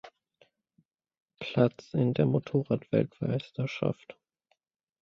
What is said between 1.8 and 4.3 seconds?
in der Motorrad-Weltmeisterschaft.